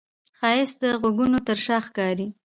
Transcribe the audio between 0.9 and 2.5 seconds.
غږونو تر شا ښکاري